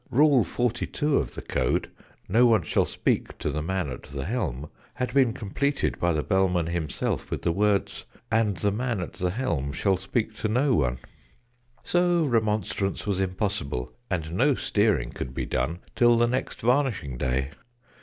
Rule 0.09 0.43
42 0.43 1.17
of 1.17 1.35
the 1.35 1.43
Code, 1.43 1.91
"No 2.27 2.47
one 2.47 2.63
shall 2.63 2.85
speak 2.87 3.37
to 3.37 3.51
the 3.51 3.61
Man 3.61 3.87
at 3.87 4.01
the 4.01 4.25
Helm," 4.25 4.71
had 4.95 5.13
been 5.13 5.31
completed 5.31 5.99
by 5.99 6.11
the 6.11 6.23
Bellman 6.23 6.65
himself 6.65 7.29
with 7.29 7.43
the 7.43 7.51
words 7.51 8.05
"and 8.31 8.57
the 8.57 8.71
Man 8.71 8.99
at 8.99 9.13
the 9.13 9.29
Helm 9.29 9.71
shall 9.71 9.97
speak 9.97 10.35
to 10.37 10.47
no 10.47 10.73
one." 10.73 10.97
So 11.83 12.23
remonstrance 12.23 13.05
was 13.05 13.19
impossible, 13.19 13.93
and 14.09 14.33
no 14.33 14.55
steering 14.55 15.11
could 15.11 15.35
be 15.35 15.45
done 15.45 15.81
till 15.95 16.17
the 16.17 16.25
next 16.25 16.61
varnishing 16.61 17.15
day. 17.19 17.51